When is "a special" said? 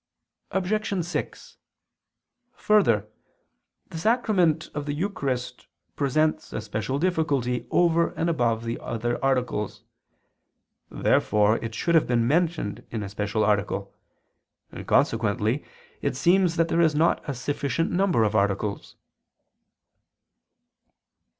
6.51-6.97, 13.03-13.43